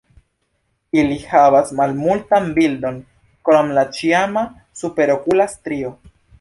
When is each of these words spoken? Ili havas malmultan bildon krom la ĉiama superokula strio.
Ili 1.01 1.17
havas 1.33 1.73
malmultan 1.81 2.49
bildon 2.57 2.99
krom 3.51 3.71
la 3.81 3.87
ĉiama 4.01 4.47
superokula 4.85 5.51
strio. 5.57 5.97